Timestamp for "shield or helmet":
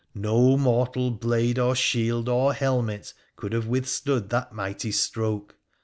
1.75-3.13